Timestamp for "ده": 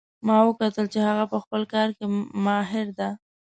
2.99-3.09